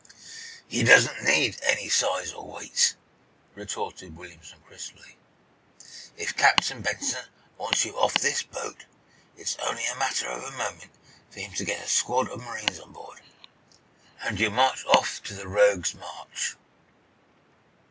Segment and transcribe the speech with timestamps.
[0.67, 2.95] "He doesn't need any size or weight,"
[3.53, 5.15] retorted Williamson, crisply.
[6.17, 7.25] "If Captain Benson
[7.59, 8.85] wants you off this boat,
[9.37, 10.89] it's only the matter of a moment
[11.29, 15.47] for him to get a squad of marines on board—and you'll march off to the
[15.47, 16.55] 'Rogues' March.